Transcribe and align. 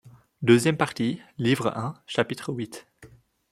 Deuxième 0.41 0.77
partie, 0.77 1.21
Livre 1.37 1.67
un, 1.77 1.93
Chapitre 2.07 2.49
huit. 2.51 2.87